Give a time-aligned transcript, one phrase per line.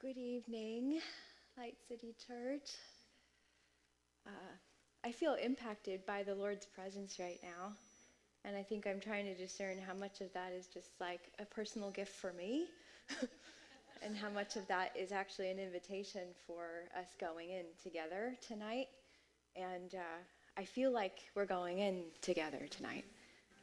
[0.00, 0.98] Good evening,
[1.58, 2.70] Light City Church.
[4.26, 4.30] Uh,
[5.04, 7.72] I feel impacted by the Lord's presence right now.
[8.44, 11.44] And I think I'm trying to discern how much of that is just like a
[11.44, 12.66] personal gift for me,
[14.02, 16.64] and how much of that is actually an invitation for
[16.98, 18.86] us going in together tonight.
[19.54, 20.18] And uh,
[20.56, 23.04] I feel like we're going in together tonight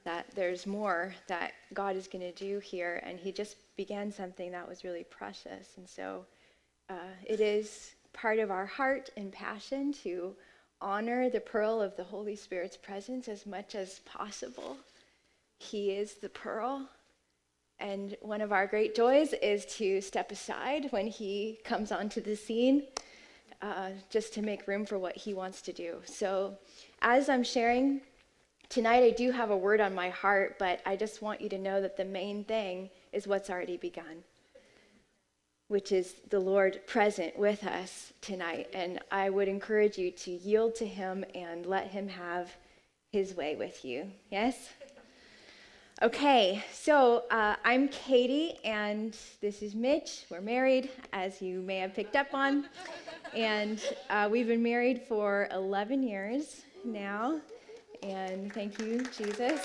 [0.08, 3.04] that there's more that God is going to do here.
[3.06, 5.74] And He just began something that was really precious.
[5.76, 6.26] And so
[6.90, 10.34] uh, it is part of our heart and passion to
[10.80, 14.78] honor the pearl of the Holy Spirit's presence as much as possible.
[15.60, 16.88] He is the pearl.
[17.78, 22.38] And one of our great joys is to step aside when he comes onto the
[22.38, 22.84] scene,
[23.62, 25.98] uh, just to make room for what he wants to do.
[26.06, 26.58] So,
[27.02, 28.00] as I'm sharing
[28.70, 31.58] Tonight, I do have a word on my heart, but I just want you to
[31.58, 34.24] know that the main thing is what's already begun,
[35.70, 38.68] which is the Lord present with us tonight.
[38.74, 42.52] And I would encourage you to yield to Him and let Him have
[43.14, 44.12] His way with you.
[44.30, 44.70] Yes?
[46.02, 50.26] Okay, so uh, I'm Katie, and this is Mitch.
[50.30, 52.68] We're married, as you may have picked up on.
[53.34, 57.40] And uh, we've been married for 11 years now
[58.04, 59.62] and thank you, Jesus.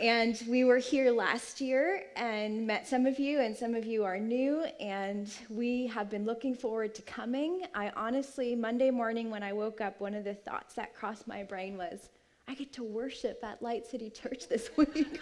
[0.00, 4.04] and we were here last year and met some of you, and some of you
[4.04, 7.62] are new, and we have been looking forward to coming.
[7.74, 11.42] I honestly, Monday morning when I woke up, one of the thoughts that crossed my
[11.42, 12.10] brain was,
[12.48, 15.20] I get to worship at Light City Church this week.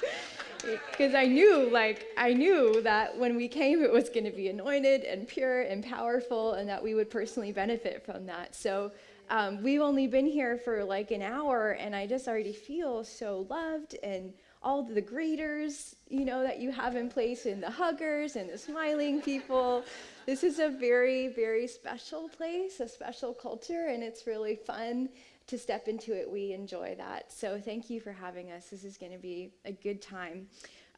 [0.90, 4.48] Because I knew, like, I knew that when we came, it was going to be
[4.48, 8.54] anointed and pure and powerful, and that we would personally benefit from that.
[8.54, 8.92] So
[9.28, 13.46] um, we've only been here for like an hour, and I just already feel so
[13.48, 14.32] loved and
[14.62, 18.58] all the greeters, you know, that you have in place, and the huggers and the
[18.58, 19.84] smiling people.
[20.26, 25.08] This is a very, very special place, a special culture, and it's really fun
[25.46, 26.28] to step into it.
[26.28, 27.32] We enjoy that.
[27.32, 28.66] So thank you for having us.
[28.70, 30.48] This is going to be a good time.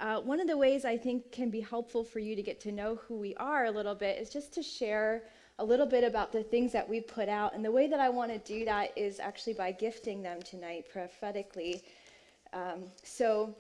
[0.01, 2.73] Uh, one of the ways I think can be helpful for you to get to
[2.73, 5.25] know who we are a little bit is just to share
[5.59, 7.55] a little bit about the things that we put out.
[7.55, 10.87] And the way that I want to do that is actually by gifting them tonight
[10.91, 11.83] prophetically.
[12.53, 13.55] Um, so,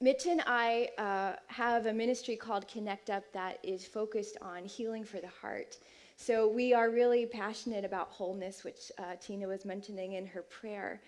[0.00, 5.04] Mitch and I uh, have a ministry called Connect Up that is focused on healing
[5.04, 5.78] for the heart.
[6.16, 11.00] So, we are really passionate about wholeness, which uh, Tina was mentioning in her prayer.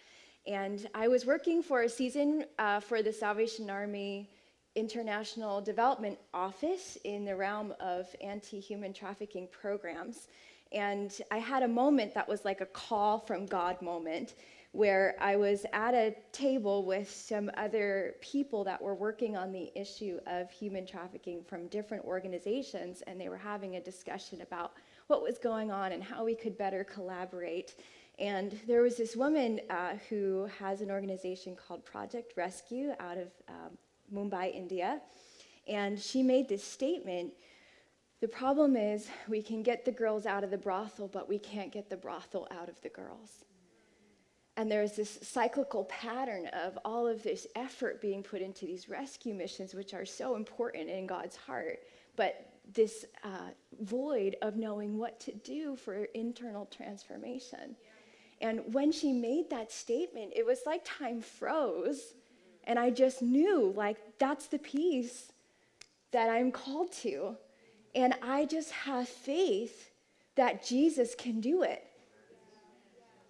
[0.46, 4.30] And I was working for a season uh, for the Salvation Army
[4.74, 10.28] International Development Office in the realm of anti human trafficking programs.
[10.72, 14.34] And I had a moment that was like a call from God moment
[14.72, 19.72] where I was at a table with some other people that were working on the
[19.74, 24.74] issue of human trafficking from different organizations, and they were having a discussion about
[25.08, 27.74] what was going on and how we could better collaborate.
[28.20, 33.28] And there was this woman uh, who has an organization called Project Rescue out of
[33.48, 33.76] um,
[34.12, 35.00] Mumbai, India.
[35.68, 37.32] And she made this statement
[38.20, 41.72] the problem is we can get the girls out of the brothel, but we can't
[41.72, 43.44] get the brothel out of the girls.
[44.58, 49.32] And there's this cyclical pattern of all of this effort being put into these rescue
[49.32, 51.78] missions, which are so important in God's heart,
[52.14, 53.50] but this uh,
[53.80, 57.74] void of knowing what to do for internal transformation.
[58.42, 62.14] And when she made that statement, it was like time froze
[62.70, 65.32] and I just knew, like, that's the piece
[66.12, 67.34] that I'm called to.
[67.96, 69.90] And I just have faith
[70.36, 71.84] that Jesus can do it.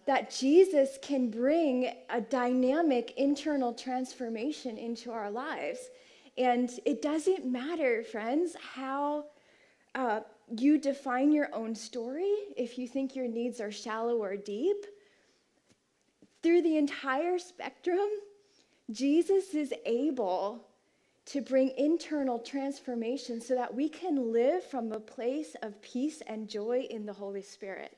[0.05, 5.89] That Jesus can bring a dynamic internal transformation into our lives.
[6.37, 9.25] And it doesn't matter, friends, how
[9.95, 10.21] uh,
[10.55, 14.85] you define your own story, if you think your needs are shallow or deep.
[16.43, 18.07] Through the entire spectrum,
[18.91, 20.67] Jesus is able
[21.27, 26.49] to bring internal transformation so that we can live from a place of peace and
[26.49, 27.97] joy in the Holy Spirit.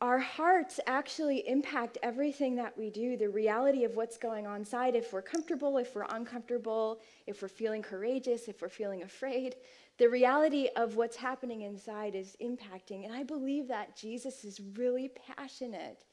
[0.00, 4.94] Our hearts actually impact everything that we do, the reality of what's going on inside.
[4.94, 9.56] If we're comfortable, if we're uncomfortable, if we're feeling courageous, if we're feeling afraid,
[9.98, 13.04] the reality of what's happening inside is impacting.
[13.04, 16.06] And I believe that Jesus is really passionate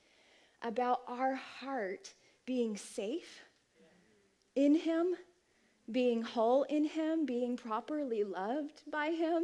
[0.62, 2.14] about our heart
[2.48, 3.44] being safe
[4.56, 5.16] in Him,
[5.92, 9.44] being whole in Him, being properly loved by Him.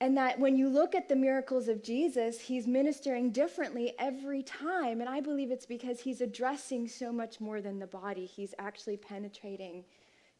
[0.00, 5.00] And that when you look at the miracles of Jesus, he's ministering differently every time.
[5.00, 8.26] And I believe it's because he's addressing so much more than the body.
[8.26, 9.84] He's actually penetrating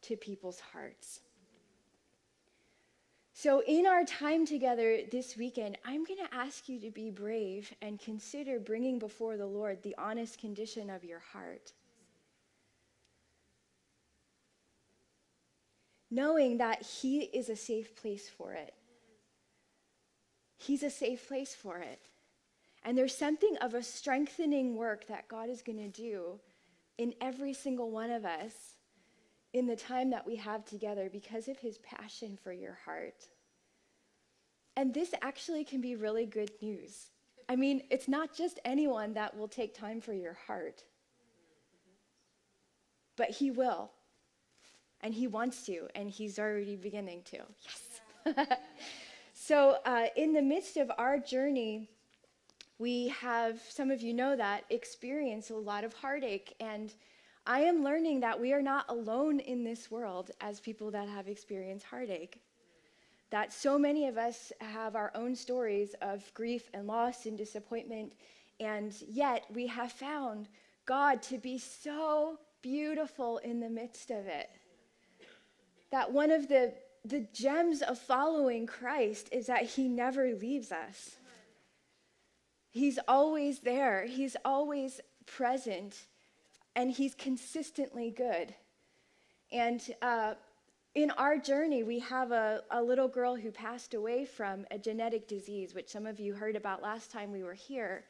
[0.01, 1.21] to people's hearts.
[3.35, 7.73] So, in our time together this weekend, I'm going to ask you to be brave
[7.81, 11.73] and consider bringing before the Lord the honest condition of your heart.
[16.11, 18.75] Knowing that He is a safe place for it.
[20.59, 22.01] He's a safe place for it.
[22.85, 26.39] And there's something of a strengthening work that God is going to do
[26.99, 28.72] in every single one of us
[29.53, 33.27] in the time that we have together because of his passion for your heart.
[34.75, 37.11] And this actually can be really good news.
[37.47, 40.83] I mean, it's not just anyone that will take time for your heart,
[43.15, 43.91] but he will.
[45.01, 47.39] And he wants to, and he's already beginning to.
[48.25, 48.47] Yes.
[49.33, 51.89] so, uh, in the midst of our journey,
[52.79, 56.55] we have, some of you know that, experience a lot of heartache.
[56.61, 56.93] And
[57.45, 61.27] I am learning that we are not alone in this world as people that have
[61.27, 62.41] experienced heartache.
[63.31, 68.13] That so many of us have our own stories of grief and loss and disappointment,
[68.59, 70.47] and yet we have found
[70.85, 74.49] God to be so beautiful in the midst of it.
[75.91, 76.73] That one of the,
[77.03, 81.17] the gems of following Christ is that he never leaves us.
[82.71, 86.07] He's always there, He's always present,
[86.75, 88.53] and He's consistently good.
[89.51, 90.33] And uh,
[90.95, 95.27] in our journey, we have a, a little girl who passed away from a genetic
[95.27, 98.05] disease, which some of you heard about last time we were here.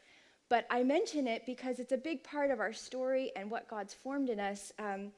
[0.49, 3.93] But I mention it because it's a big part of our story and what God's
[3.93, 5.11] formed in us, um,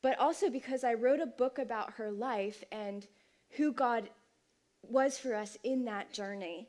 [0.00, 3.06] but also because I wrote a book about her life and
[3.50, 4.08] who God
[4.82, 6.68] was for us in that journey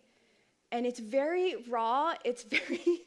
[0.73, 3.03] and it's very raw it's very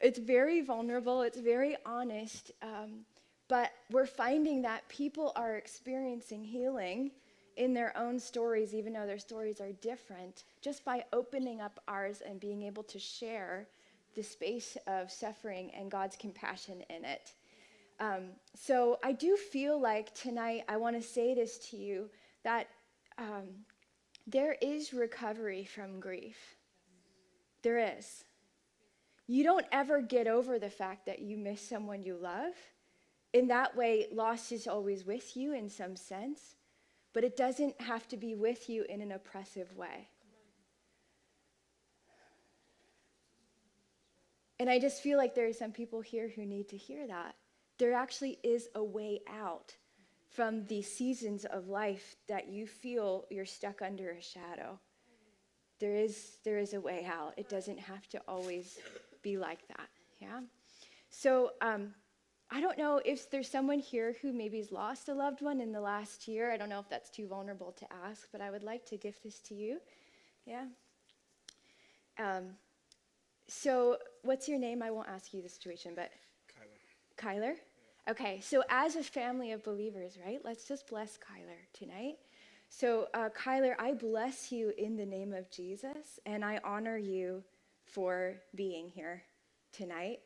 [0.00, 3.04] it's very vulnerable it's very honest um,
[3.46, 7.12] but we're finding that people are experiencing healing
[7.56, 12.22] in their own stories even though their stories are different just by opening up ours
[12.26, 13.68] and being able to share
[14.16, 17.32] the space of suffering and god's compassion in it.
[18.00, 22.10] Um, so i do feel like tonight i want to say this to you
[22.42, 22.66] that
[23.18, 23.46] um,
[24.26, 26.56] there is recovery from grief
[27.64, 28.22] there is.
[29.26, 32.52] You don't ever get over the fact that you miss someone you love.
[33.32, 36.54] In that way, loss is always with you in some sense,
[37.12, 40.08] but it doesn't have to be with you in an oppressive way.
[44.60, 47.34] And I just feel like there are some people here who need to hear that.
[47.78, 49.74] There actually is a way out
[50.30, 54.78] from the seasons of life that you feel you're stuck under a shadow
[55.84, 57.34] there is there is a way out.
[57.36, 58.78] It doesn't have to always
[59.22, 59.88] be like that.
[60.18, 60.40] Yeah.
[61.10, 61.92] So um,
[62.50, 65.82] I don't know if there's someone here who maybe's lost a loved one in the
[65.82, 66.50] last year.
[66.50, 69.20] I don't know if that's too vulnerable to ask, but I would like to give
[69.22, 69.78] this to you.
[70.46, 70.64] Yeah.
[72.18, 72.44] Um,
[73.46, 74.82] so what's your name?
[74.82, 76.10] I won't ask you the situation, but
[77.18, 77.42] Kyler.
[77.42, 77.54] Kyler.
[78.08, 78.40] Okay.
[78.40, 80.40] So as a family of believers, right?
[80.42, 82.16] Let's just bless Kyler tonight.
[82.76, 87.44] So, uh, Kyler, I bless you in the name of Jesus, and I honor you
[87.84, 89.22] for being here
[89.72, 90.18] tonight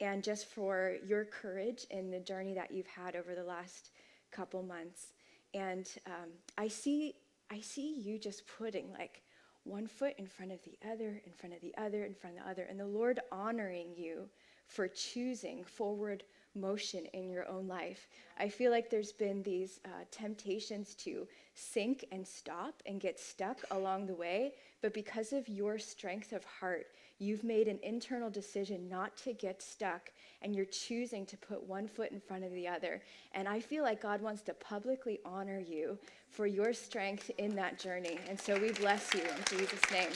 [0.00, 3.88] and just for your courage in the journey that you've had over the last
[4.30, 5.14] couple months.
[5.54, 6.28] And um,
[6.58, 7.14] I see,
[7.50, 9.22] I see you just putting like
[9.62, 12.44] one foot in front of the other, in front of the other, in front of
[12.44, 14.28] the other, and the Lord honoring you
[14.66, 16.22] for choosing forward
[16.54, 18.08] motion in your own life.
[18.38, 23.58] I feel like there's been these uh, temptations to sink and stop and get stuck
[23.70, 26.86] along the way, but because of your strength of heart,
[27.18, 30.10] you've made an internal decision not to get stuck
[30.42, 33.02] and you're choosing to put one foot in front of the other.
[33.32, 37.78] And I feel like God wants to publicly honor you for your strength in that
[37.78, 38.18] journey.
[38.28, 40.10] And so we bless you in Jesus' name.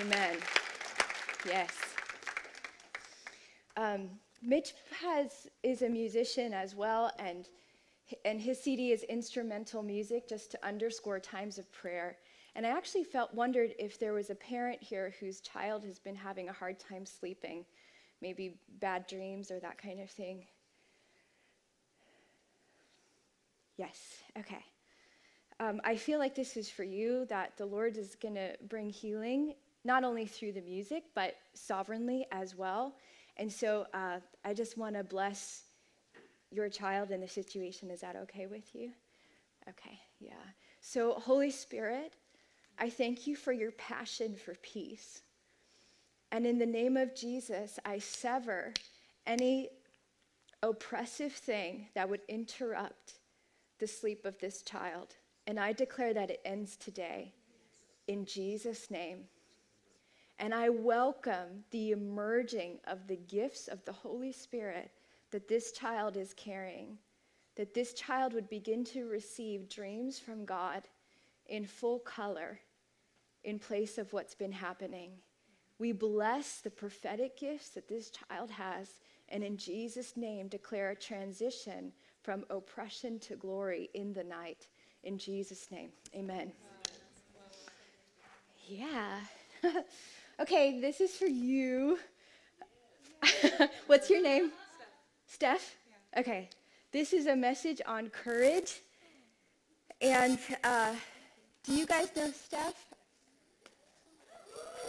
[0.00, 0.36] Amen.
[1.46, 1.76] Yes.
[3.76, 4.08] Um,
[4.42, 7.48] Mitch has, is a musician as well, and,
[8.24, 12.16] and his CD is instrumental music just to underscore times of prayer.
[12.54, 16.16] And I actually felt wondered if there was a parent here whose child has been
[16.16, 17.64] having a hard time sleeping,
[18.20, 20.44] maybe bad dreams or that kind of thing.
[23.78, 24.64] Yes, okay.
[25.60, 28.90] Um, I feel like this is for you, that the Lord is going to bring
[28.90, 32.96] healing, not only through the music, but sovereignly as well.
[33.36, 35.62] And so uh, I just want to bless
[36.50, 37.90] your child in the situation.
[37.90, 38.90] Is that okay with you?
[39.68, 40.32] Okay, yeah.
[40.80, 42.14] So, Holy Spirit,
[42.78, 45.22] I thank you for your passion for peace.
[46.30, 48.72] And in the name of Jesus, I sever
[49.26, 49.68] any
[50.62, 53.14] oppressive thing that would interrupt
[53.78, 55.14] the sleep of this child.
[55.46, 57.34] And I declare that it ends today
[58.06, 59.24] in Jesus' name.
[60.42, 64.90] And I welcome the emerging of the gifts of the Holy Spirit
[65.30, 66.98] that this child is carrying,
[67.54, 70.88] that this child would begin to receive dreams from God
[71.46, 72.58] in full color
[73.44, 75.12] in place of what's been happening.
[75.78, 80.96] We bless the prophetic gifts that this child has, and in Jesus' name declare a
[80.96, 84.66] transition from oppression to glory in the night.
[85.04, 86.50] In Jesus' name, amen.
[88.66, 89.20] Yeah.
[90.40, 91.98] okay, this is for you.
[93.86, 94.52] What's your name?
[95.26, 95.60] Steph.
[95.60, 95.76] Steph?
[96.16, 96.48] Okay.
[96.92, 98.80] This is a message on courage.
[100.00, 100.94] And uh,
[101.64, 102.86] do you guys know Steph?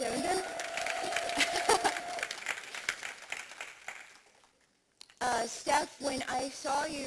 [5.20, 7.06] uh, Steph, when I saw you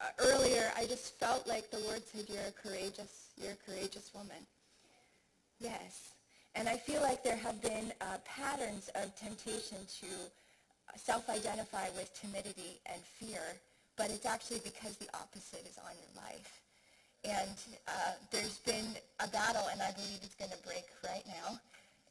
[0.00, 4.12] uh, earlier, I just felt like the Lord said, "You're a courageous, you're a courageous
[4.14, 4.46] woman."
[5.58, 6.12] Yes,
[6.54, 10.08] and I feel like there have been uh, patterns of temptation to
[10.96, 13.40] self-identify with timidity and fear,
[13.96, 16.60] but it's actually because the opposite is on your life.
[17.24, 18.86] And uh, there's been
[19.20, 21.58] a battle, and I believe it's going to break right now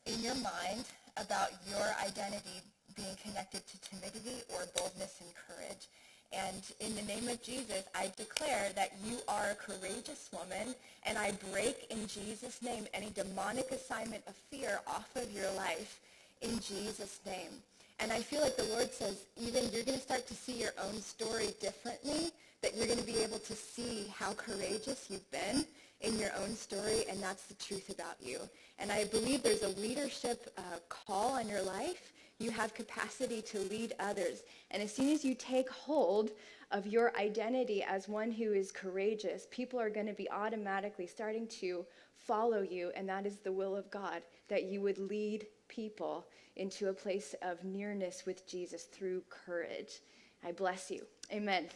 [0.06, 0.86] in your mind
[1.18, 2.62] about your identity
[2.96, 5.88] being connected to timidity or boldness and courage.
[6.34, 11.18] And in the name of Jesus, I declare that you are a courageous woman, and
[11.18, 16.00] I break in Jesus' name any demonic assignment of fear off of your life
[16.42, 17.52] in Jesus' name.
[18.00, 20.74] And I feel like the Lord says, even you're going to start to see your
[20.84, 22.32] own story differently,
[22.62, 25.66] that you're going to be able to see how courageous you've been
[26.02, 28.40] in your own story, and that's the truth about you.
[28.78, 32.12] And I believe there's a leadership uh, call on your life.
[32.40, 34.44] You have capacity to lead others.
[34.70, 36.32] And as soon as you take hold
[36.72, 41.48] of your identity as one who is courageous, people are going to be automatically starting
[41.48, 46.28] to follow you, and that is the will of God, that you would lead people
[46.58, 50.02] into a place of nearness with Jesus through courage.
[50.46, 51.06] I bless you.
[51.32, 51.68] Amen.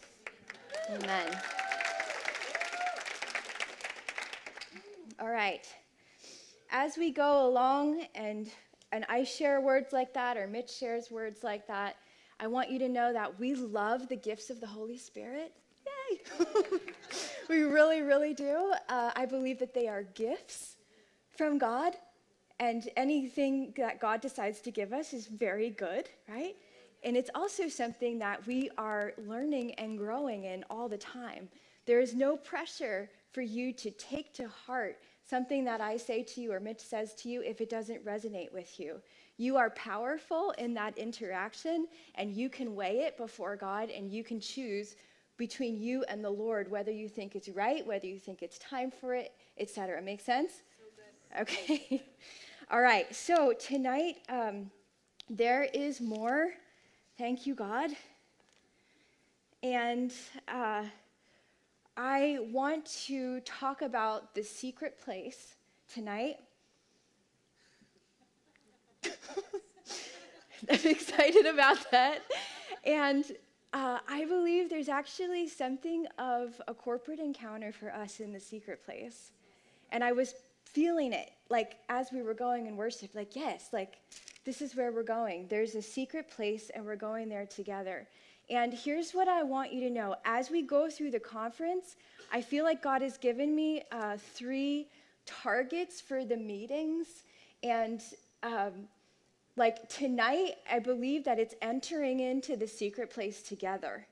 [0.90, 1.38] Amen.
[5.20, 5.68] All right.
[6.70, 8.50] As we go along and
[8.92, 11.96] and I share words like that or Mitch shares words like that,
[12.40, 15.54] I want you to know that we love the gifts of the Holy Spirit.
[15.86, 16.20] Yay!
[17.50, 18.74] we really, really do.
[18.90, 20.76] Uh, I believe that they are gifts
[21.38, 21.96] from God,
[22.60, 26.56] and anything that God decides to give us is very good, right?
[27.04, 31.50] And it's also something that we are learning and growing in all the time.
[31.86, 36.42] There is no pressure for you to take to heart something that I say to
[36.42, 39.02] you or Mitch says to you if it doesn't resonate with you.
[39.38, 44.24] You are powerful in that interaction, and you can weigh it before God, and you
[44.24, 44.96] can choose
[45.38, 48.92] between you and the Lord whether you think it's right, whether you think it's time
[48.92, 50.02] for it, etc.
[50.02, 50.62] Make sense?
[51.34, 52.04] So okay.
[52.72, 53.14] All right.
[53.16, 54.70] So tonight, um,
[55.30, 56.52] there is more.
[57.18, 57.92] Thank you, God.
[59.64, 60.14] And
[60.48, 60.84] uh,
[62.04, 65.54] I want to talk about the secret place
[65.88, 66.38] tonight.
[69.06, 72.24] I'm excited about that.
[72.86, 73.24] And
[73.74, 78.84] uh, I believe there's actually something of a corporate encounter for us in the secret
[78.84, 79.32] place.
[79.92, 80.34] And I was
[80.66, 84.00] feeling it, like as we were going in worship, like, yes, like
[84.44, 85.46] this is where we're going.
[85.50, 88.08] There's a secret place, and we're going there together.
[88.52, 90.18] And here's what I want you to know.
[90.26, 91.96] As we go through the conference,
[92.34, 94.90] I feel like God has given me uh, three
[95.26, 97.24] targets for the meetings.
[97.64, 98.02] And
[98.44, 98.90] um,
[99.56, 104.06] like tonight, I believe that it's entering into the secret place together.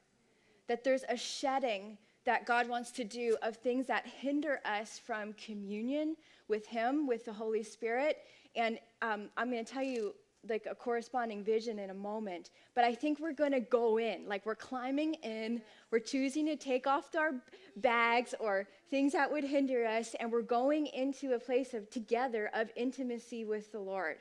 [0.69, 5.33] That there's a shedding that God wants to do of things that hinder us from
[5.33, 6.15] communion
[6.47, 8.19] with Him, with the Holy Spirit.
[8.55, 10.13] And um, I'm going to tell you
[10.47, 14.27] like a corresponding vision in a moment but i think we're going to go in.
[14.27, 17.31] Like we're climbing in we're choosing to take off our
[17.77, 22.49] bags or things that would hinder us and we're going into a place of together
[22.53, 24.17] of intimacy with the lord.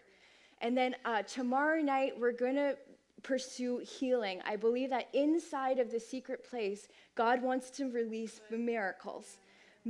[0.60, 2.76] And then uh, tomorrow night we're going to
[3.22, 4.40] pursue healing.
[4.44, 9.38] I believe that inside of the secret place god wants to release miracles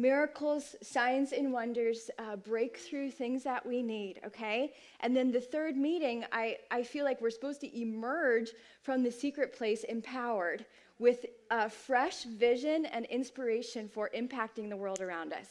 [0.00, 4.72] miracles, signs, and wonders, uh, breakthrough, things that we need, okay?
[5.00, 8.50] And then the third meeting, I, I feel like we're supposed to emerge
[8.82, 10.64] from the secret place empowered
[10.98, 15.48] with a fresh vision and inspiration for impacting the world around us,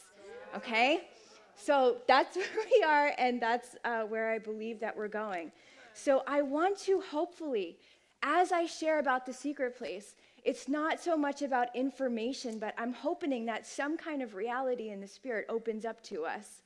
[0.54, 1.08] okay?
[1.56, 5.52] So that's where we are, and that's uh, where I believe that we're going.
[5.94, 7.76] So I want to hopefully,
[8.22, 10.14] as I share about the secret place,
[10.44, 15.00] It's not so much about information, but I'm hoping that some kind of reality in
[15.00, 16.62] the Spirit opens up to us.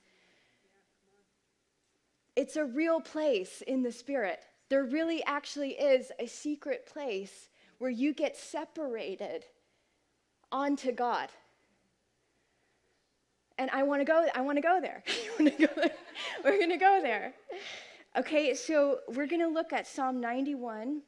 [2.37, 4.41] It's a real place in the Spirit.
[4.69, 9.45] There really actually is a secret place where you get separated
[10.51, 11.29] onto God.
[13.59, 15.03] And I want to go I want to go there.
[15.39, 17.35] we're going to go there.
[18.17, 21.03] Okay, so we're going to look at Psalm 91.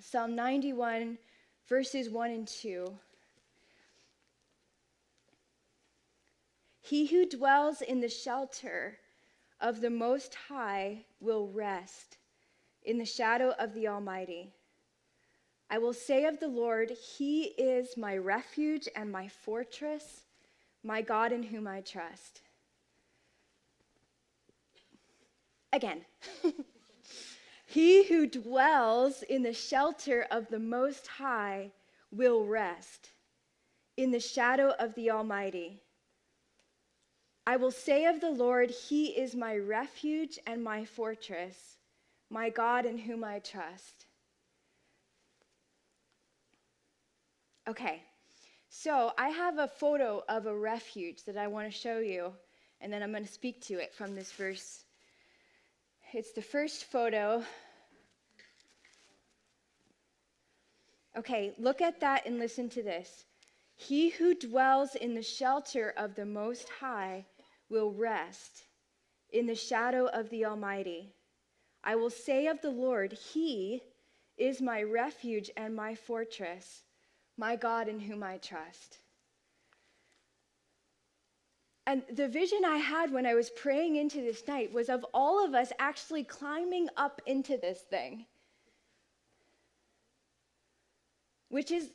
[0.00, 1.18] Psalm 91
[1.70, 2.92] verses 1 and 2.
[6.82, 8.98] He who dwells in the shelter
[9.60, 12.18] of the Most High will rest
[12.82, 14.52] in the shadow of the Almighty.
[15.70, 20.24] I will say of the Lord, He is my refuge and my fortress,
[20.82, 22.40] my God in whom I trust.
[25.72, 26.04] Again,
[27.70, 31.70] he who dwells in the shelter of the Most High
[32.10, 33.10] will rest
[33.96, 35.80] in the shadow of the Almighty.
[37.46, 41.76] I will say of the Lord, He is my refuge and my fortress,
[42.28, 44.06] my God in whom I trust.
[47.68, 48.02] Okay,
[48.68, 52.32] so I have a photo of a refuge that I want to show you,
[52.80, 54.86] and then I'm going to speak to it from this verse.
[56.12, 57.44] It's the first photo.
[61.16, 63.24] Okay, look at that and listen to this.
[63.76, 67.26] He who dwells in the shelter of the Most High
[67.68, 68.64] will rest
[69.32, 71.14] in the shadow of the Almighty.
[71.84, 73.82] I will say of the Lord, He
[74.36, 76.82] is my refuge and my fortress
[77.40, 78.98] my God in whom I trust.
[81.90, 85.44] And the vision I had when I was praying into this night was of all
[85.44, 88.26] of us actually climbing up into this thing,
[91.48, 91.90] which is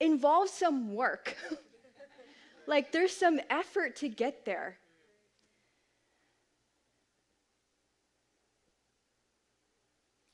[0.00, 1.36] involves some work.
[2.66, 4.78] like there's some effort to get there.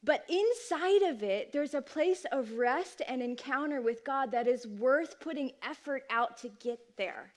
[0.04, 4.64] But inside of it, there's a place of rest and encounter with God that is
[4.64, 7.32] worth putting effort out to get there.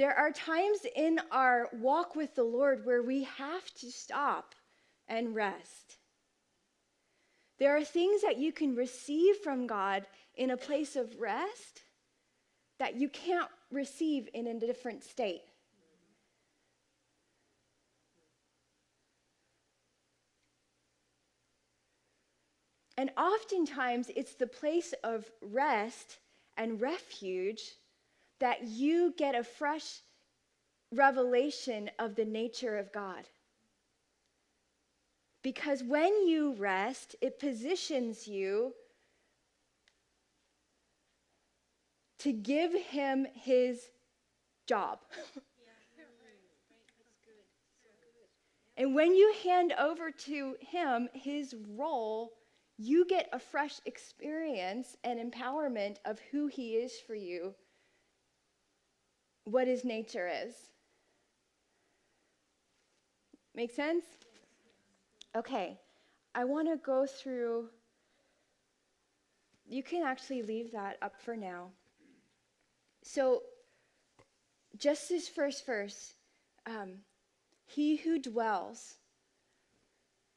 [0.00, 4.54] There are times in our walk with the Lord where we have to stop
[5.06, 5.98] and rest.
[7.58, 11.82] There are things that you can receive from God in a place of rest
[12.78, 15.42] that you can't receive in a different state.
[22.96, 26.16] And oftentimes, it's the place of rest
[26.56, 27.74] and refuge
[28.40, 30.00] that you get a fresh
[30.92, 33.28] revelation of the nature of God.
[35.42, 38.74] Because when you rest, it positions you
[42.18, 43.88] to give him his
[44.66, 44.98] job.
[48.76, 52.32] and when you hand over to him his role,
[52.82, 57.54] you get a fresh experience and empowerment of who He is for you,
[59.50, 60.54] what His nature is.
[63.54, 64.04] Make sense?
[65.36, 65.78] Okay,
[66.34, 67.68] I want to go through.
[69.68, 71.68] You can actually leave that up for now.
[73.02, 73.42] So,
[74.76, 76.14] just this first verse,
[76.66, 76.98] um,
[77.66, 78.94] he who dwells.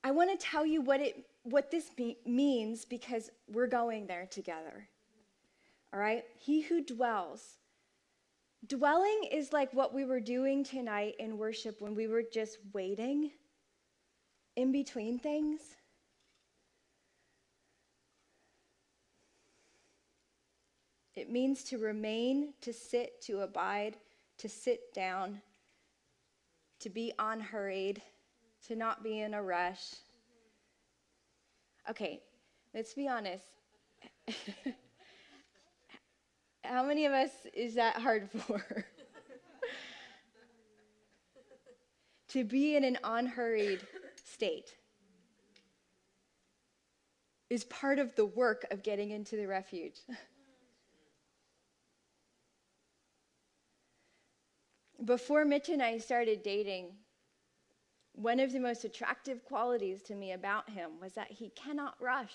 [0.03, 4.27] I want to tell you what it what this be- means because we're going there
[4.29, 4.87] together.
[5.93, 6.23] All right?
[6.39, 7.57] He who dwells.
[8.67, 13.31] Dwelling is like what we were doing tonight in worship when we were just waiting
[14.55, 15.59] in between things.
[21.15, 23.97] It means to remain, to sit, to abide,
[24.37, 25.41] to sit down,
[26.79, 28.01] to be unhurried,
[28.67, 29.95] to not be in a rush,
[31.89, 32.21] Okay,
[32.73, 33.43] let's be honest.
[36.63, 38.63] How many of us is that hard for?
[42.29, 43.81] to be in an unhurried
[44.15, 44.75] state
[47.49, 49.99] is part of the work of getting into the refuge.
[55.05, 56.93] Before Mitch and I started dating,
[58.13, 62.33] one of the most attractive qualities to me about him was that he cannot rush.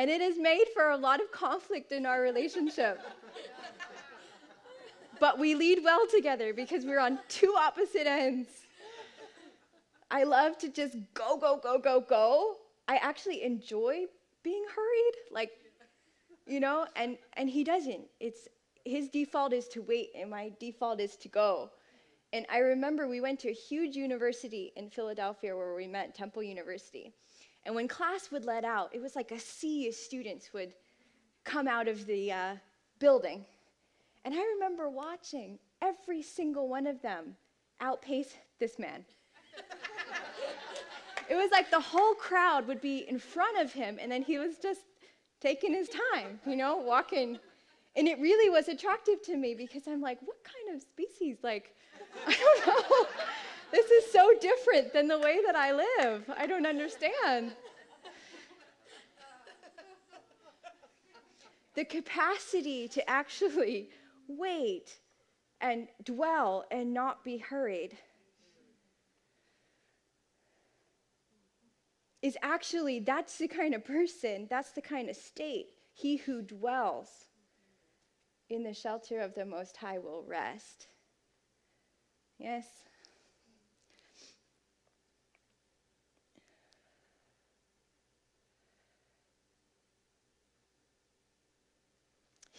[0.00, 3.02] And it has made for a lot of conflict in our relationship.
[5.20, 8.48] but we lead well together because we're on two opposite ends.
[10.10, 12.56] I love to just go, go, go, go, go.
[12.88, 14.06] I actually enjoy
[14.42, 15.50] being hurried, like,
[16.46, 18.00] you know, and, and he doesn't.
[18.20, 18.48] It's
[18.86, 21.72] his default is to wait, and my default is to go.
[22.32, 26.42] And I remember we went to a huge university in Philadelphia where we met, Temple
[26.42, 27.12] University.
[27.66, 30.72] And when class would let out, it was like a sea of students would
[31.44, 32.54] come out of the uh,
[32.98, 33.44] building.
[34.24, 37.36] And I remember watching every single one of them
[37.80, 39.04] outpace this man.
[41.28, 44.38] it was like the whole crowd would be in front of him, and then he
[44.38, 44.80] was just
[45.40, 47.38] taking his time, you know, walking.
[47.96, 51.38] And it really was attractive to me because I'm like, what kind of species?
[51.42, 51.74] Like,
[52.26, 53.06] I don't know.
[53.70, 56.30] This is so different than the way that I live.
[56.36, 57.52] I don't understand.
[61.74, 63.90] the capacity to actually
[64.28, 64.98] wait
[65.60, 67.96] and dwell and not be hurried
[72.22, 75.68] is actually that's the kind of person, that's the kind of state.
[75.92, 77.08] He who dwells
[78.48, 80.88] in the shelter of the Most High will rest.
[82.38, 82.66] Yes.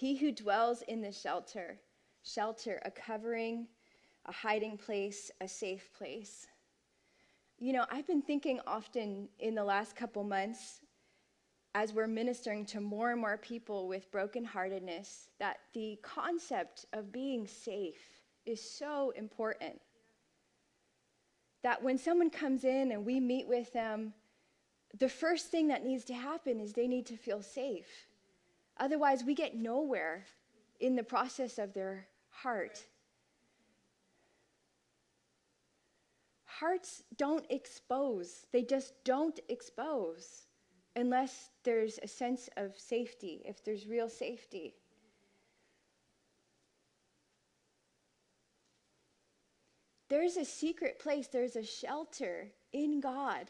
[0.02, 1.78] He who dwells in the shelter,
[2.24, 3.68] shelter, a covering,
[4.26, 6.48] a hiding place, a safe place.
[7.60, 10.80] You know, I've been thinking often in the last couple months
[11.76, 17.46] as we're ministering to more and more people with brokenheartedness that the concept of being
[17.46, 18.02] safe
[18.48, 19.80] is so important.
[21.62, 24.16] That when someone comes in and we meet with them,
[24.98, 28.08] the first thing that needs to happen is they need to feel safe.
[28.78, 30.26] Otherwise, we get nowhere
[30.80, 32.84] in the process of their heart.
[36.46, 40.48] Hearts don't expose, they just don't expose
[40.96, 44.76] unless there's a sense of safety, if there's real safety.
[50.10, 53.50] There's a secret place, there's a shelter in God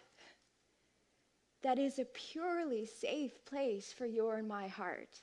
[1.64, 5.22] that is a purely safe place for your and my heart.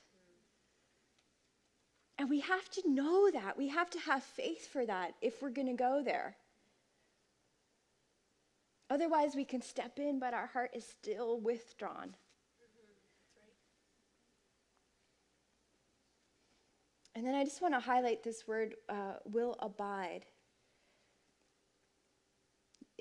[2.17, 3.57] And we have to know that.
[3.57, 6.35] We have to have faith for that if we're going to go there.
[8.89, 12.15] Otherwise, we can step in, but our heart is still withdrawn.
[17.15, 20.25] And then I just want to highlight this word uh, will abide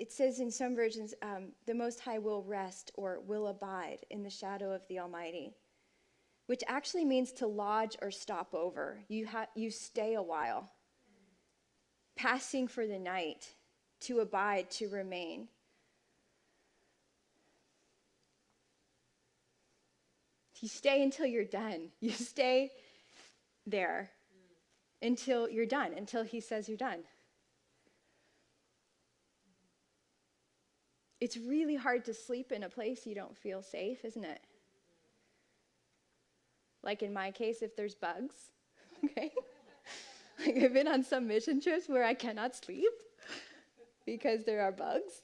[0.08, 4.22] it says in some versions, um, the Most High will rest or will abide in
[4.22, 5.52] the shadow of the Almighty,
[6.46, 9.00] which actually means to lodge or stop over.
[9.08, 10.70] You, ha- you stay a while,
[12.16, 13.52] passing for the night,
[14.00, 15.48] to abide, to remain.
[20.62, 21.90] You stay until you're done.
[22.00, 22.70] You stay
[23.66, 24.08] there
[25.02, 27.00] until you're done, until he says you're done.
[31.20, 34.40] It's really hard to sleep in a place you don't feel safe, isn't it?
[36.82, 38.34] Like in my case, if there's bugs,
[39.04, 39.32] okay?
[40.46, 42.92] like I've been on some mission trips where I cannot sleep
[44.06, 45.22] because there are bugs.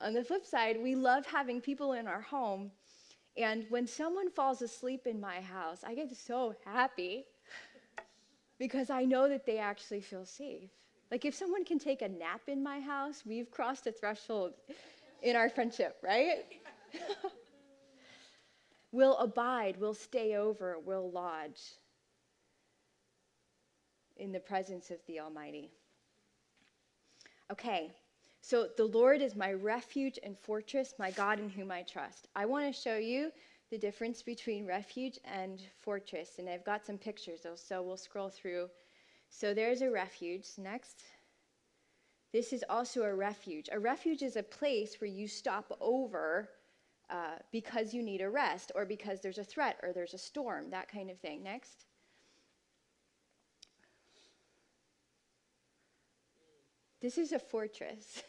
[0.00, 2.70] On the flip side, we love having people in our home,
[3.36, 7.24] and when someone falls asleep in my house, I get so happy
[8.58, 10.70] because I know that they actually feel safe.
[11.10, 14.54] Like, if someone can take a nap in my house, we've crossed a threshold
[15.22, 16.44] in our friendship, right?
[18.92, 21.60] we'll abide, we'll stay over, we'll lodge
[24.16, 25.70] in the presence of the Almighty.
[27.52, 27.92] Okay,
[28.40, 32.26] so the Lord is my refuge and fortress, my God in whom I trust.
[32.34, 33.30] I want to show you
[33.70, 38.68] the difference between refuge and fortress, and I've got some pictures, so we'll scroll through
[39.38, 40.46] so there's a refuge.
[40.56, 41.02] Next.
[42.32, 43.68] This is also a refuge.
[43.70, 46.48] A refuge is a place where you stop over
[47.10, 50.70] uh, because you need a rest or because there's a threat or there's a storm,
[50.70, 51.42] that kind of thing.
[51.42, 51.84] Next.
[57.02, 58.22] This is a fortress.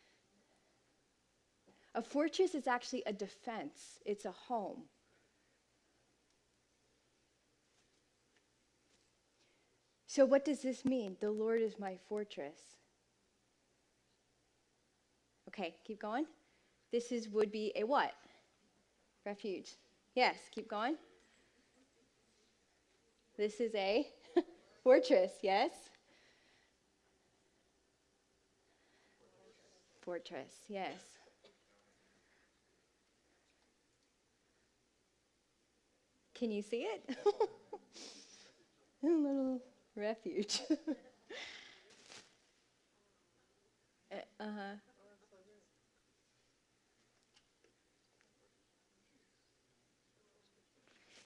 [1.94, 4.82] a fortress is actually a defense, it's a home.
[10.16, 11.14] So, what does this mean?
[11.20, 12.56] The Lord is my fortress.
[15.48, 16.24] Okay, keep going.
[16.90, 18.14] This is would be a what?
[19.26, 19.74] Refuge.
[20.14, 20.96] Yes, keep going.
[23.36, 24.06] This is a
[24.82, 25.72] fortress, yes?
[30.00, 30.94] fortress, yes.
[36.34, 36.86] Can you see
[39.02, 39.62] it?
[39.96, 40.60] Refuge.
[44.12, 44.76] uh huh.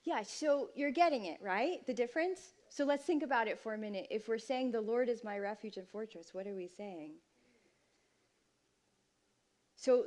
[0.04, 1.84] Yeah, so you're getting it, right?
[1.86, 2.54] The difference?
[2.68, 4.06] So let's think about it for a minute.
[4.10, 7.12] If we're saying the Lord is my refuge and fortress, what are we saying?
[9.76, 10.06] So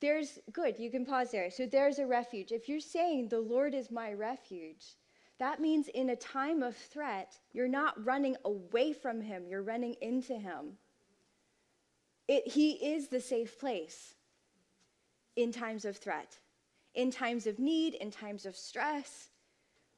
[0.00, 1.50] there's, good, you can pause there.
[1.50, 2.52] So there's a refuge.
[2.52, 4.96] If you're saying the Lord is my refuge,
[5.40, 9.96] that means in a time of threat, you're not running away from him, you're running
[10.00, 10.78] into him.
[12.28, 14.14] It, he is the safe place
[15.34, 16.38] in times of threat
[16.94, 19.30] in times of need, in times of stress.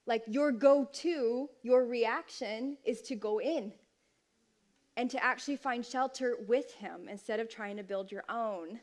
[0.06, 3.72] Like your go to, your reaction is to go in
[4.96, 8.80] and to actually find shelter with Him instead of trying to build your own.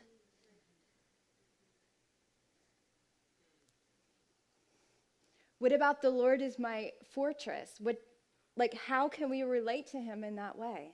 [5.60, 7.74] What about the Lord is my fortress?
[7.78, 7.98] What,
[8.56, 10.92] like, how can we relate to Him in that way?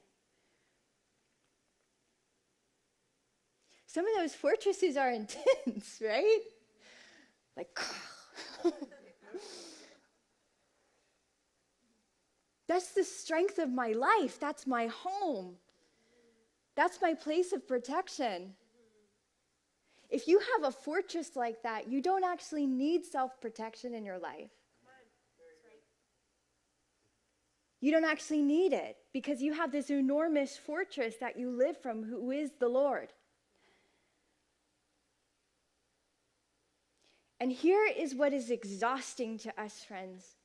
[3.86, 6.40] Some of those fortresses are intense, right?
[7.56, 7.78] Like,
[12.66, 14.40] that's the strength of my life.
[14.40, 15.54] That's my home.
[16.74, 18.54] That's my place of protection.
[20.16, 24.18] If you have a fortress like that, you don't actually need self protection in your
[24.18, 24.48] life.
[27.82, 32.02] You don't actually need it because you have this enormous fortress that you live from,
[32.02, 33.12] who is the Lord.
[37.38, 40.36] And here is what is exhausting to us, friends.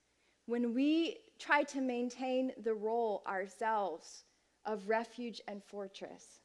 [0.48, 4.26] When we try to maintain the role ourselves
[4.66, 6.41] of refuge and fortress,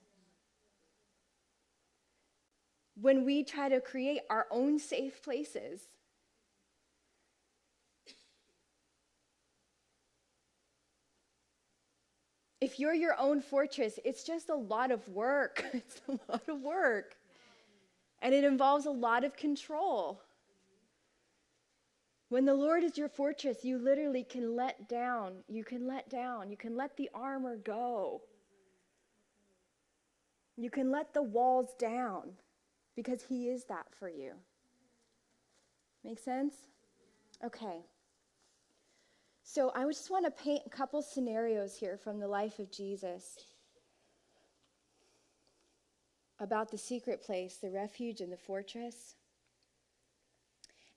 [3.01, 5.89] when we try to create our own safe places,
[12.61, 15.65] if you're your own fortress, it's just a lot of work.
[15.73, 17.17] It's a lot of work.
[18.23, 20.23] And it involves a lot of control.
[22.29, 25.45] When the Lord is your fortress, you literally can let down.
[25.49, 26.51] You can let down.
[26.51, 28.23] You can let the armor go.
[30.57, 32.33] You can let the walls down
[32.97, 34.33] because He is that for you.
[36.03, 36.55] Make sense?
[37.45, 37.85] Okay.
[39.43, 43.37] So I just want to paint a couple scenarios here from the life of Jesus
[46.41, 49.15] about the secret place, the refuge, and the fortress.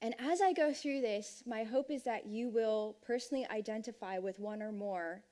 [0.01, 4.39] And as I go through this, my hope is that you will personally identify with
[4.39, 5.23] one or more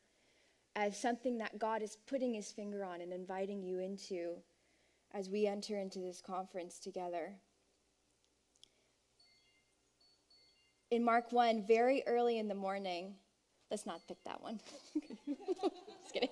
[0.76, 4.36] as something that God is putting his finger on and inviting you into
[5.14, 7.34] as we enter into this conference together.
[10.90, 13.16] In Mark 1, very early in the morning,
[13.70, 14.60] let's not pick that one.
[15.28, 16.30] Just kidding.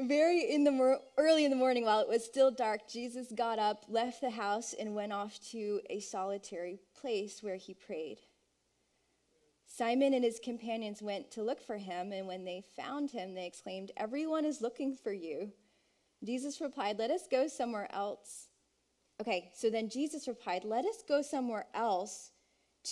[0.00, 3.58] Very in the mor- early in the morning, while it was still dark, Jesus got
[3.58, 8.18] up, left the house, and went off to a solitary place where he prayed.
[9.66, 13.46] Simon and his companions went to look for him, and when they found him, they
[13.46, 15.52] exclaimed, Everyone is looking for you.
[16.24, 18.48] Jesus replied, Let us go somewhere else.
[19.20, 22.32] Okay, so then Jesus replied, Let us go somewhere else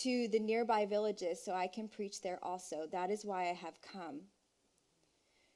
[0.03, 2.87] to the nearby villages so I can preach there also.
[2.91, 4.21] That is why I have come.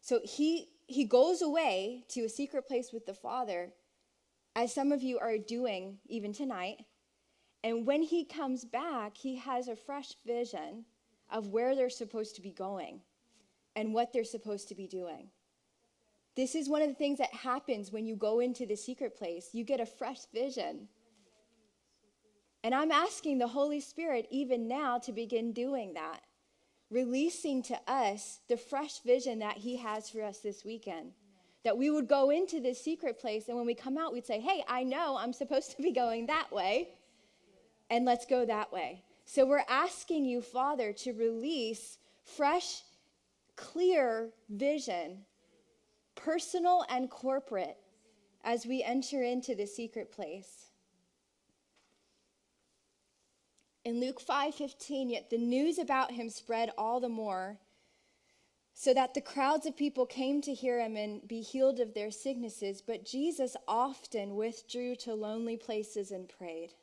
[0.00, 3.72] So he he goes away to a secret place with the Father,
[4.56, 6.78] as some of you are doing even tonight.
[7.62, 10.86] And when he comes back, he has a fresh vision
[11.30, 13.02] of where they're supposed to be going
[13.76, 15.28] and what they're supposed to be doing.
[16.36, 19.50] This is one of the things that happens when you go into the secret place.
[19.52, 20.88] You get a fresh vision.
[22.62, 26.20] And I'm asking the Holy Spirit even now to begin doing that
[26.90, 31.12] releasing to us the fresh vision that He has for us this weekend.
[31.62, 34.40] That we would go into this secret place, and when we come out, we'd say,
[34.40, 36.88] Hey, I know I'm supposed to be going that way,
[37.88, 39.02] and let's go that way.
[39.24, 42.82] So we're asking you, Father, to release fresh,
[43.56, 45.18] clear vision,
[46.24, 47.78] personal and corporate,
[48.44, 50.70] as we enter into the secret place.
[53.84, 57.58] In Luke 5:15, yet the news about him spread all the more,
[58.74, 62.10] so that the crowds of people came to hear him and be healed of their
[62.10, 66.74] sicknesses, but Jesus often withdrew to lonely places and prayed.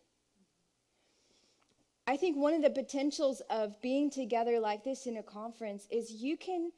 [2.07, 6.11] I think one of the potentials of being together like this in a conference is
[6.11, 6.71] you can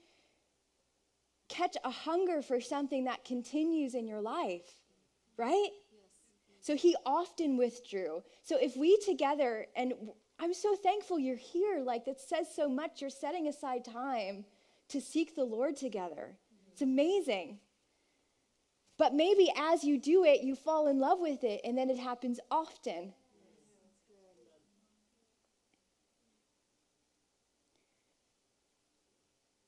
[1.50, 4.80] catch a hunger for something that continues in your life.
[5.40, 5.70] right?
[6.60, 8.22] So he often withdrew.
[8.44, 9.94] So if we together, and
[10.38, 13.02] I'm so thankful you're here, like that says so much.
[13.02, 14.46] You're setting aside time
[14.90, 16.36] to seek the Lord together.
[16.74, 17.60] It's amazing.
[18.98, 21.98] But maybe as you do it, you fall in love with it, and then it
[21.98, 23.14] happens often.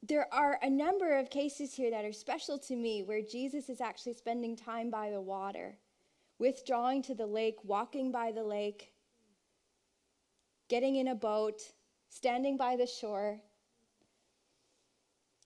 [0.04, 3.82] There are a number of cases here that are special to me where Jesus is
[3.82, 5.78] actually spending time by the water,
[6.40, 8.94] withdrawing to the lake, walking by the lake,
[10.70, 11.62] getting in a boat,
[12.10, 13.40] standing by the shore.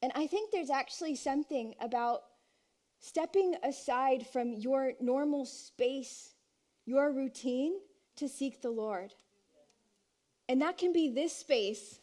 [0.02, 2.22] And I think there's actually something about
[3.00, 6.34] stepping aside from your normal space,
[6.86, 7.80] your routine,
[8.16, 9.14] to seek the Lord.
[10.48, 12.00] And that can be this space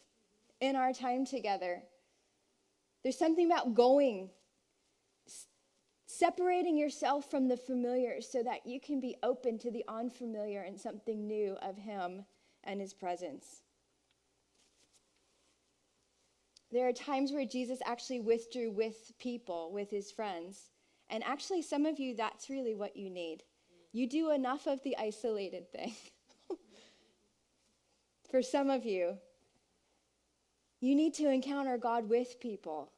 [0.61, 1.83] in our time together.
[3.03, 4.31] There's something about going,
[6.07, 10.79] separating yourself from the familiar so that you can be open to the unfamiliar and
[10.79, 12.25] something new of Him
[12.65, 13.63] and His presence.
[16.71, 20.71] There are times where Jesus actually withdrew with people, with His friends.
[21.11, 23.43] And actually, some of you, that's really what you need.
[23.93, 25.93] You do enough of the isolated thing.
[28.31, 29.19] For some of you,
[30.83, 32.91] you need to encounter God with people,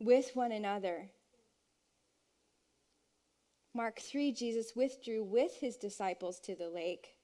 [0.00, 1.10] with one another.
[3.74, 7.14] Mark 3, Jesus withdrew with his disciples to the lake.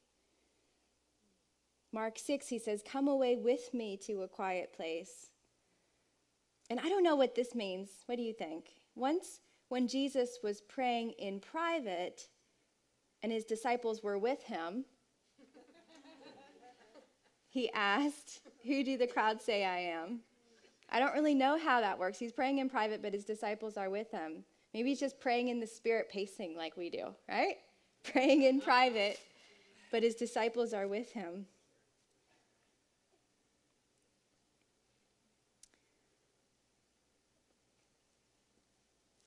[1.95, 5.31] Mark 6, he says, Come away with me to a quiet place.
[6.69, 7.89] And I don't know what this means.
[8.05, 8.67] What do you think?
[8.95, 12.29] Once when Jesus was praying in private
[13.23, 14.85] and his disciples were with him,
[17.57, 20.21] he asked, Who do the crowd say I am?
[20.91, 22.19] I don't really know how that works.
[22.19, 24.45] He's praying in private, but his disciples are with him.
[24.75, 27.57] Maybe he's just praying in the spirit, pacing like we do, right?
[28.05, 29.19] Praying in private,
[29.91, 31.47] but his disciples are with him.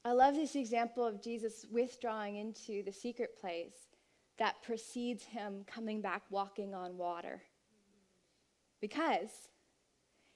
[0.05, 3.89] I love this example of Jesus withdrawing into the secret place
[4.37, 7.41] that precedes him coming back walking on water.
[8.81, 9.29] Because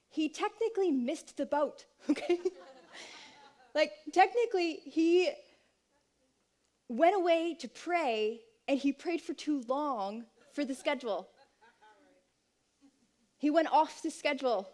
[0.09, 2.39] he technically missed the boat, okay?
[3.73, 5.31] like, technically, he
[6.89, 11.27] went away to pray and he prayed for too long for the schedule.
[13.37, 14.69] He went off the schedule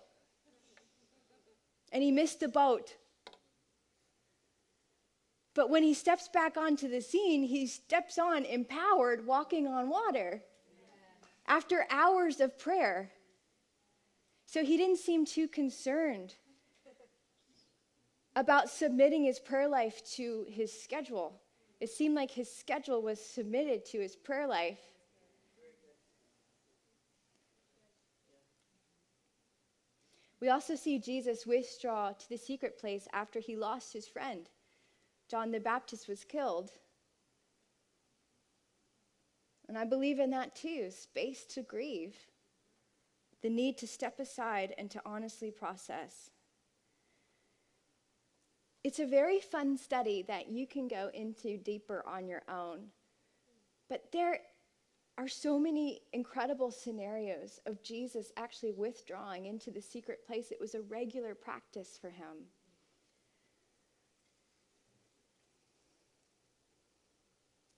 [1.91, 2.95] and he missed the boat.
[5.55, 10.41] But when he steps back onto the scene, he steps on empowered, walking on water
[11.47, 13.11] after hours of prayer.
[14.51, 16.33] So he didn't seem too concerned
[18.35, 21.39] about submitting his prayer life to his schedule.
[21.79, 24.79] It seemed like his schedule was submitted to his prayer life.
[30.39, 34.49] We also see Jesus withdraw to the secret place after he lost his friend.
[35.29, 36.71] John the Baptist was killed.
[39.67, 42.15] And I believe in that too space to grieve,
[43.41, 46.29] the need to step aside and to honestly process.
[48.83, 52.87] It's a very fun study that you can go into deeper on your own.
[53.89, 54.39] But there
[55.17, 60.51] are so many incredible scenarios of Jesus actually withdrawing into the secret place.
[60.51, 62.47] It was a regular practice for him.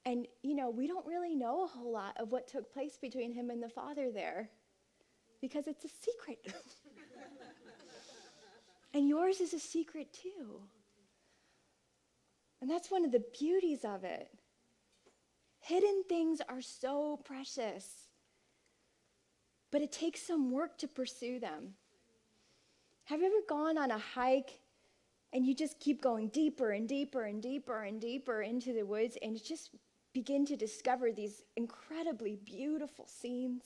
[0.04, 3.32] And, you know, we don't really know a whole lot of what took place between
[3.32, 4.50] him and the Father there
[5.42, 6.54] because it's a secret.
[8.94, 10.62] and yours is a secret too.
[12.62, 14.30] And that's one of the beauties of it.
[15.58, 18.08] Hidden things are so precious,
[19.72, 21.74] but it takes some work to pursue them.
[23.04, 24.60] Have you ever gone on a hike
[25.32, 29.18] and you just keep going deeper and deeper and deeper and deeper into the woods
[29.22, 29.70] and it just
[30.12, 33.62] begin to discover these incredibly beautiful scenes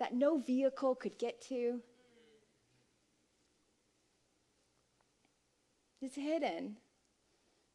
[0.00, 1.78] that no vehicle could get to.
[6.00, 6.78] It's hidden.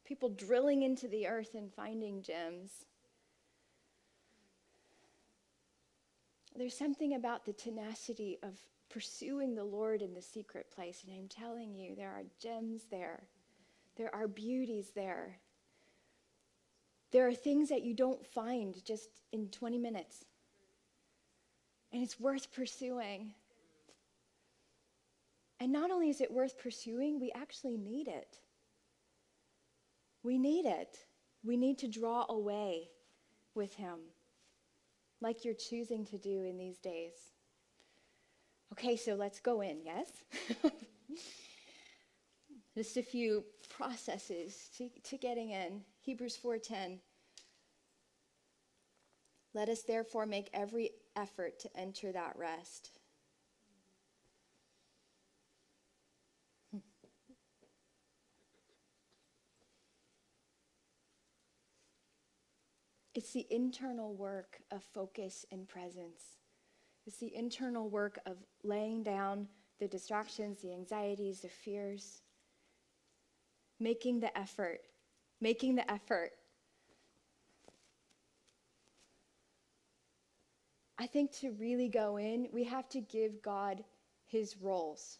[0.04, 2.84] People drilling into the earth and finding gems.
[6.56, 8.58] There's something about the tenacity of
[8.88, 11.04] pursuing the Lord in the secret place.
[11.06, 13.28] And I'm telling you, there are gems there,
[13.96, 15.38] there are beauties there.
[17.12, 20.24] There are things that you don't find just in 20 minutes.
[21.96, 23.32] And it's worth pursuing.
[25.58, 28.36] And not only is it worth pursuing, we actually need it.
[30.22, 30.98] We need it.
[31.42, 32.90] We need to draw away
[33.54, 33.96] with Him,
[35.22, 37.14] like you're choosing to do in these days.
[38.72, 40.10] Okay, so let's go in, yes?
[42.76, 45.80] Just a few processes to, to getting in.
[46.02, 46.98] Hebrews 4:10.
[49.54, 52.90] Let us therefore make every effort to enter that rest.
[56.70, 56.78] Hmm.
[63.14, 66.38] It's the internal work of focus and presence.
[67.06, 69.48] It's the internal work of laying down
[69.78, 72.22] the distractions, the anxieties, the fears,
[73.78, 74.80] making the effort,
[75.40, 76.32] making the effort.
[80.98, 83.84] I think to really go in, we have to give God
[84.24, 85.18] his roles.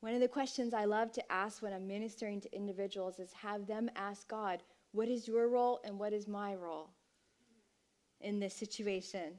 [0.00, 3.66] One of the questions I love to ask when I'm ministering to individuals is have
[3.66, 4.62] them ask God,
[4.92, 6.90] what is your role and what is my role
[8.20, 9.34] in this situation?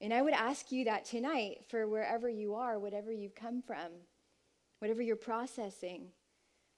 [0.00, 3.90] And I would ask you that tonight for wherever you are, whatever you've come from,
[4.78, 6.08] whatever you're processing.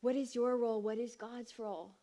[0.00, 0.80] What is your role?
[0.82, 1.96] What is God's role?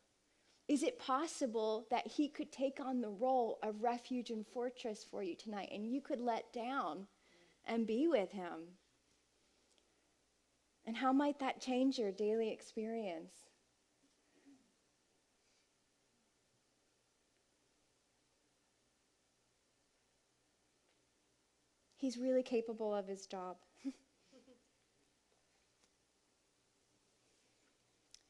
[0.67, 5.23] Is it possible that He could take on the role of refuge and fortress for
[5.23, 7.07] you tonight and you could let down
[7.65, 8.77] and be with Him?
[10.85, 13.33] And how might that change your daily experience?
[21.97, 23.57] He's really capable of his job.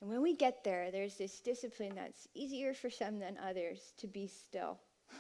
[0.02, 4.08] And when we get there, there's this discipline that's easier for some than others to
[4.08, 4.80] be still.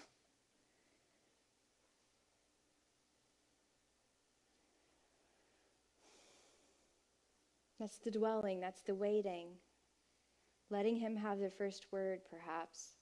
[7.80, 9.50] That's the dwelling, that's the waiting.
[10.70, 12.94] Letting Him have the first word, perhaps.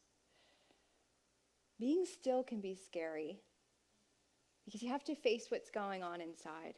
[1.80, 3.42] Being still can be scary
[4.66, 6.76] because you have to face what's going on inside.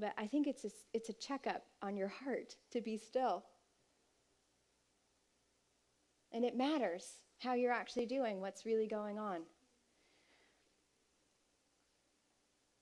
[0.00, 3.44] But I think it's a, it's a checkup on your heart to be still.
[6.32, 9.40] And it matters how you're actually doing, what's really going on.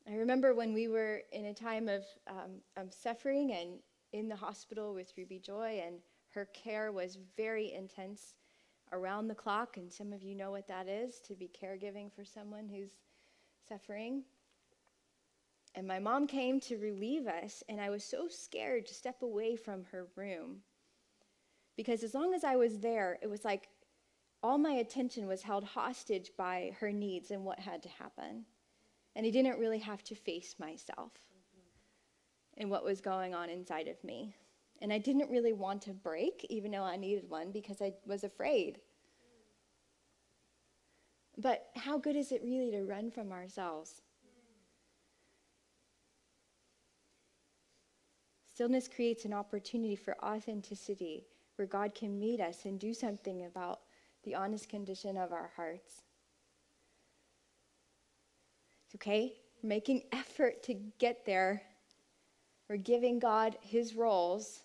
[0.09, 3.79] I remember when we were in a time of, um, of suffering and
[4.12, 5.97] in the hospital with Ruby Joy, and
[6.31, 8.35] her care was very intense
[8.93, 9.77] around the clock.
[9.77, 12.93] And some of you know what that is to be caregiving for someone who's
[13.69, 14.23] suffering.
[15.79, 19.55] And my mom came to relieve us, and I was so scared to step away
[19.55, 20.59] from her room.
[21.76, 23.68] Because as long as I was there, it was like
[24.43, 28.45] all my attention was held hostage by her needs and what had to happen
[29.18, 31.11] and I didn't really have to face myself
[32.57, 34.37] and what was going on inside of me.
[34.81, 38.22] And I didn't really want to break, even though I needed one, because I was
[38.22, 38.79] afraid.
[41.37, 44.03] But how good is it really to run from ourselves?
[48.59, 53.82] Stillness creates an opportunity for authenticity where God can meet us and do something about
[54.24, 56.02] the honest condition of our hearts
[58.94, 59.32] okay?
[59.62, 61.62] We're making effort to get there.
[62.68, 64.61] We're giving God his roles.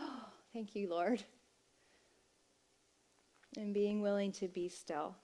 [0.00, 1.22] Oh, thank you, Lord.
[3.56, 5.14] And being willing to be still.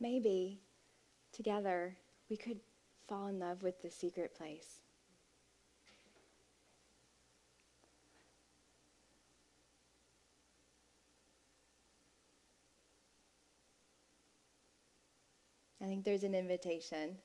[0.00, 0.60] Maybe
[1.32, 1.96] together
[2.30, 2.60] we could
[3.08, 4.80] fall in love with the secret place.
[15.80, 17.16] I think there's an invitation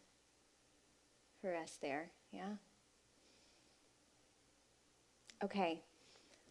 [1.41, 2.53] for us there, yeah?
[5.43, 5.82] Okay,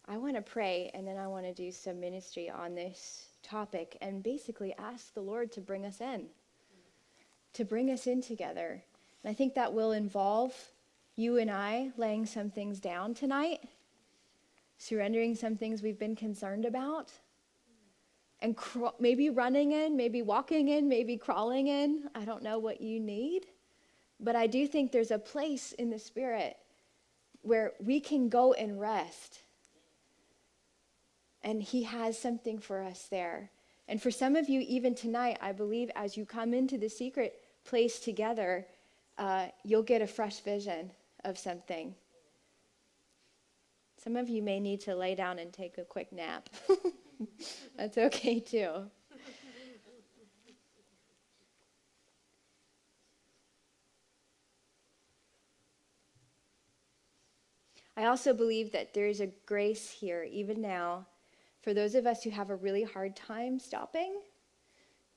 [0.07, 3.97] I want to pray and then I want to do some ministry on this topic
[4.01, 6.25] and basically ask the Lord to bring us in,
[7.53, 8.83] to bring us in together.
[9.23, 10.53] And I think that will involve
[11.15, 13.59] you and I laying some things down tonight,
[14.77, 17.11] surrendering some things we've been concerned about,
[18.41, 22.09] and cr- maybe running in, maybe walking in, maybe crawling in.
[22.15, 23.45] I don't know what you need.
[24.19, 26.57] But I do think there's a place in the Spirit
[27.41, 29.42] where we can go and rest
[31.43, 33.51] And He has something for us there.
[33.87, 37.41] And for some of you, even tonight, I believe as you come into the secret
[37.65, 38.65] place together,
[39.17, 40.91] uh, you'll get a fresh vision
[41.23, 41.95] of something.
[44.03, 46.49] Some of you may need to lay down and take a quick nap.
[47.77, 48.89] That's okay too.
[57.95, 61.05] I also believe that there is a grace here, even now,
[61.63, 64.13] for those of us who have a really hard time stopping.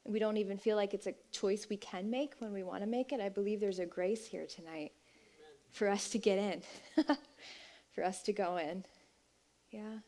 [0.05, 2.87] We don't even feel like it's a choice we can make when we want to
[2.87, 3.21] make it.
[3.21, 4.93] I believe there's a grace here tonight Amen.
[5.73, 6.63] for us to get in,
[7.93, 8.85] for us to go in.
[9.73, 9.99] Yeah.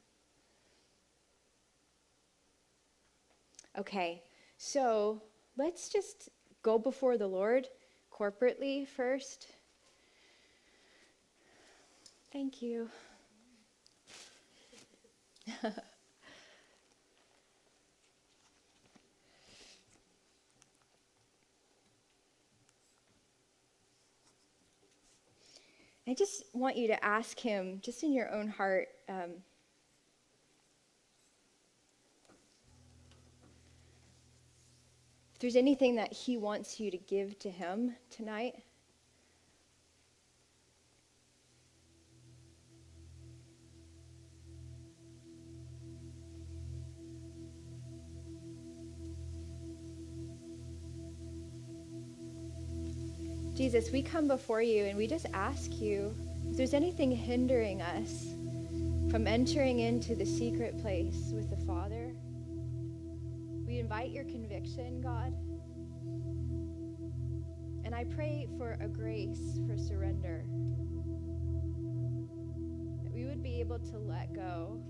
[3.76, 4.22] Okay,
[4.56, 5.20] so
[5.56, 6.28] let's just
[6.62, 7.66] go before the Lord
[8.12, 9.48] corporately first.
[12.32, 12.88] Thank you.
[26.08, 29.32] I just want you to ask him, just in your own heart, um,
[35.34, 38.54] if there's anything that he wants you to give to him tonight.
[53.58, 56.14] Jesus, we come before you and we just ask you
[56.48, 58.26] if there's anything hindering us
[59.10, 62.12] from entering into the secret place with the Father.
[63.66, 65.34] We invite your conviction, God.
[67.84, 70.44] And I pray for a grace for surrender.
[73.02, 74.80] That we would be able to let go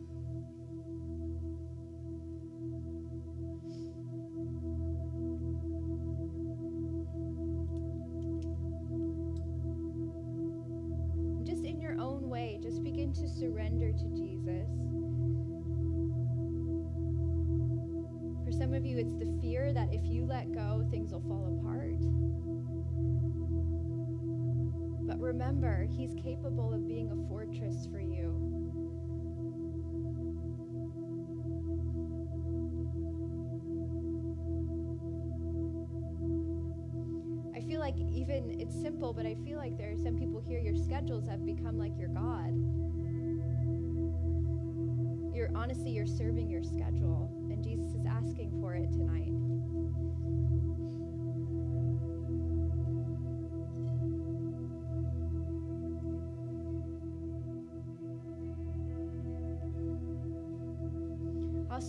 [25.58, 28.34] remember, He's capable of being a fortress for you.
[37.54, 40.60] I feel like even it's simple, but I feel like there are some people here,
[40.60, 42.54] your schedules have become like your God
[45.34, 49.47] you're honestly you're serving your schedule and Jesus is asking for it tonight.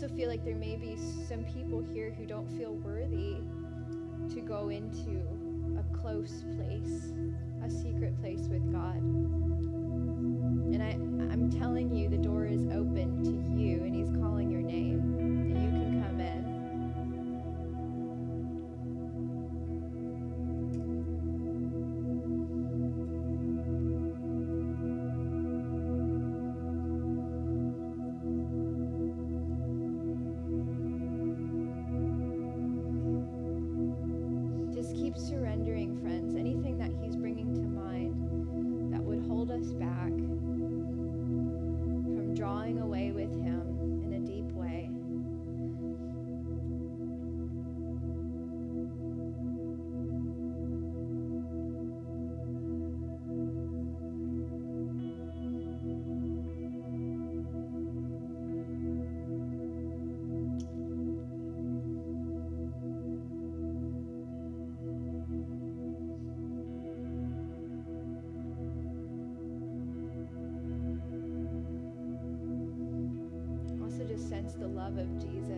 [0.02, 0.95] Also feel like there may be
[1.28, 3.36] some people here who don't feel worthy
[4.34, 5.28] to go into
[5.78, 7.12] a close place,
[7.66, 8.95] a secret place with God.
[10.74, 10.91] And I,
[11.34, 15.09] I'm telling you, the door is open to you, and He's calling your name,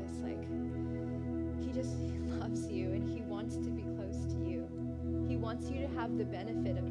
[0.02, 0.24] Jesus.
[0.24, 0.47] Like,
[1.64, 1.95] He just
[2.39, 4.68] loves you and He wants to be close to you.
[5.28, 6.91] He wants you to have the benefit of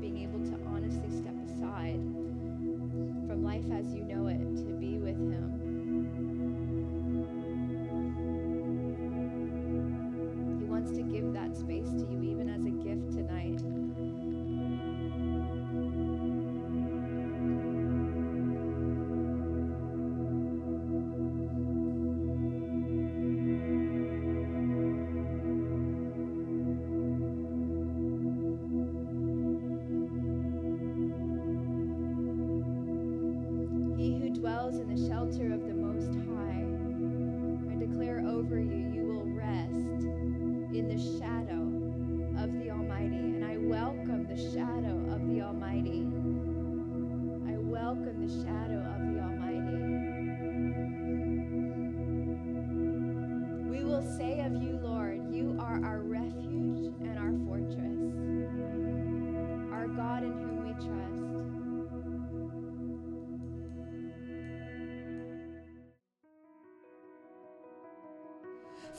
[38.50, 38.79] over you.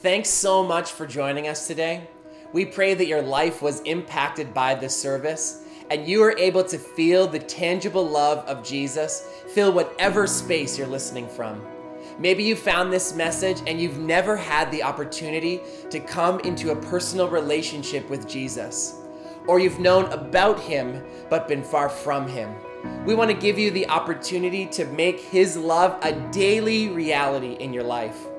[0.02, 2.08] Thanks so much for joining us today.
[2.54, 6.80] We pray that your life was impacted by this service and you are able to
[6.80, 11.64] feel the tangible love of Jesus fill whatever space you're listening from.
[12.18, 16.82] Maybe you found this message and you've never had the opportunity to come into a
[16.82, 18.96] personal relationship with Jesus,
[19.46, 22.56] or you've known about him but been far from him.
[23.06, 27.72] We want to give you the opportunity to make his love a daily reality in
[27.72, 28.31] your life.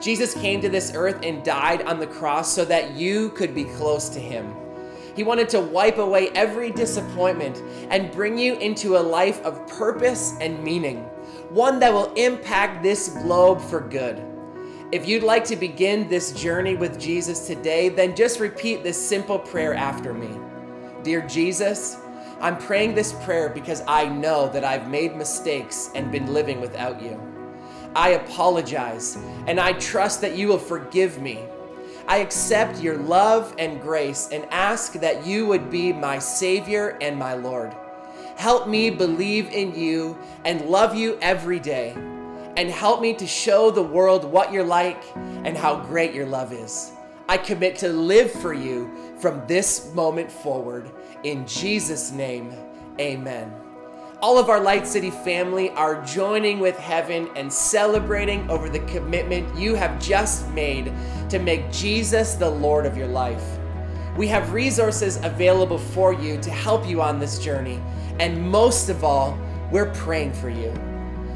[0.00, 3.64] Jesus came to this earth and died on the cross so that you could be
[3.64, 4.54] close to him.
[5.14, 10.34] He wanted to wipe away every disappointment and bring you into a life of purpose
[10.40, 10.98] and meaning,
[11.50, 14.22] one that will impact this globe for good.
[14.90, 19.38] If you'd like to begin this journey with Jesus today, then just repeat this simple
[19.38, 20.30] prayer after me.
[21.02, 21.96] Dear Jesus,
[22.40, 27.00] I'm praying this prayer because I know that I've made mistakes and been living without
[27.00, 27.31] you.
[27.94, 29.16] I apologize
[29.46, 31.46] and I trust that you will forgive me
[32.06, 37.16] I accept your love and grace and ask that you would be my Savior and
[37.16, 37.74] my Lord.
[38.36, 41.92] Help me believe in you and love you every day.
[42.56, 46.52] And help me to show the world what you're like and how great your love
[46.52, 46.92] is.
[47.28, 50.90] I commit to live for you from this moment forward.
[51.22, 52.52] In Jesus' name,
[53.00, 53.61] amen
[54.22, 59.58] all of our Light City family are joining with heaven and celebrating over the commitment
[59.58, 60.92] you have just made
[61.28, 63.58] to make Jesus the Lord of your life.
[64.16, 67.82] We have resources available for you to help you on this journey,
[68.20, 69.36] and most of all,
[69.72, 70.72] we're praying for you.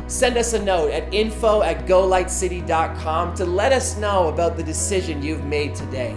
[0.06, 5.24] Send us a note at info at golightcity.com to let us know about the decision
[5.24, 6.14] you've made today.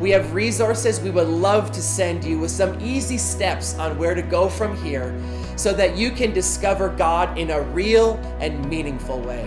[0.00, 4.16] We have resources we would love to send you with some easy steps on where
[4.16, 5.14] to go from here
[5.60, 9.46] so that you can discover God in a real and meaningful way.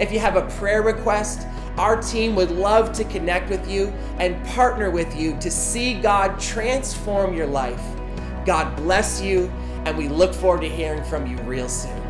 [0.00, 1.46] If you have a prayer request,
[1.78, 6.40] our team would love to connect with you and partner with you to see God
[6.40, 7.82] transform your life.
[8.44, 9.48] God bless you,
[9.84, 12.03] and we look forward to hearing from you real soon.